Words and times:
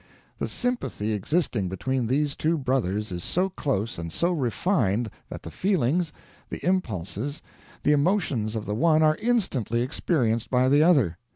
The 0.39 0.47
sympathy 0.47 1.11
existing 1.13 1.69
between 1.69 2.07
these 2.07 2.35
two 2.35 2.57
brothers 2.57 3.11
is 3.11 3.23
so 3.23 3.49
close 3.49 3.99
and 3.99 4.11
so 4.11 4.31
refined 4.31 5.11
that 5.29 5.43
the 5.43 5.51
feelings, 5.51 6.11
the 6.49 6.57
impulses, 6.65 7.43
the 7.83 7.91
emotions 7.91 8.55
of 8.55 8.65
the 8.65 8.73
one 8.73 9.03
are 9.03 9.15
instantly 9.17 9.83
experienced 9.83 10.49
by 10.49 10.69
the 10.69 10.81
other. 10.81 11.19